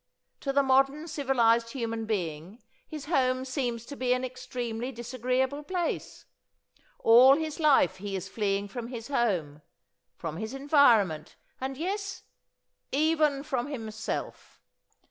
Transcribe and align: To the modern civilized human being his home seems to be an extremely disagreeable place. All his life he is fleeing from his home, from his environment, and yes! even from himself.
To 0.39 0.51
the 0.51 0.63
modern 0.63 1.07
civilized 1.07 1.73
human 1.73 2.07
being 2.07 2.63
his 2.87 3.05
home 3.05 3.45
seems 3.45 3.85
to 3.85 3.95
be 3.95 4.13
an 4.13 4.25
extremely 4.25 4.91
disagreeable 4.91 5.61
place. 5.61 6.25
All 6.97 7.35
his 7.35 7.59
life 7.59 7.97
he 7.97 8.15
is 8.15 8.27
fleeing 8.27 8.67
from 8.67 8.87
his 8.87 9.09
home, 9.09 9.61
from 10.15 10.37
his 10.37 10.55
environment, 10.55 11.35
and 11.59 11.77
yes! 11.77 12.23
even 12.91 13.43
from 13.43 13.67
himself. 13.67 14.59